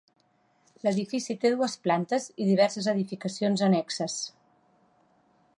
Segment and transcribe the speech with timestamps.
[0.87, 4.21] L'edifici té dues plantes i diverses edificacions annexes.